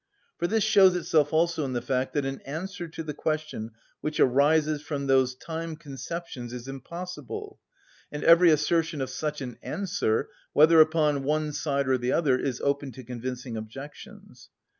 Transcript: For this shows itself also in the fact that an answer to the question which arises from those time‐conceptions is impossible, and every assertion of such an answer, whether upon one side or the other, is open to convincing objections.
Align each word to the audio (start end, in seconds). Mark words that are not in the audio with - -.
For 0.39 0.47
this 0.47 0.63
shows 0.63 0.95
itself 0.95 1.31
also 1.31 1.63
in 1.63 1.73
the 1.73 1.79
fact 1.83 2.15
that 2.15 2.25
an 2.25 2.41
answer 2.41 2.87
to 2.87 3.03
the 3.03 3.13
question 3.13 3.69
which 3.99 4.19
arises 4.19 4.81
from 4.81 5.05
those 5.05 5.35
time‐conceptions 5.35 6.53
is 6.53 6.67
impossible, 6.67 7.59
and 8.11 8.23
every 8.23 8.49
assertion 8.49 8.99
of 8.99 9.11
such 9.11 9.41
an 9.41 9.59
answer, 9.61 10.29
whether 10.53 10.81
upon 10.81 11.21
one 11.23 11.51
side 11.51 11.87
or 11.87 11.99
the 11.99 12.13
other, 12.13 12.35
is 12.35 12.59
open 12.61 12.91
to 12.93 13.03
convincing 13.03 13.55
objections. 13.55 14.49